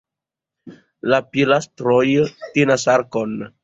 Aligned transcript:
La 1.13 1.19
pilastroj 1.37 2.05
tenas 2.57 2.93
arkon. 2.99 3.43